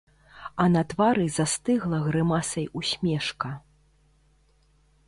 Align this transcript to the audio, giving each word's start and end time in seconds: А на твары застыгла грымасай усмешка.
А 0.63 0.65
на 0.75 0.81
твары 0.93 1.25
застыгла 1.35 1.97
грымасай 2.07 2.65
усмешка. 2.83 3.55